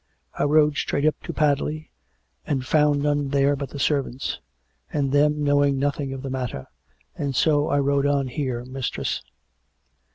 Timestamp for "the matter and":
6.23-7.35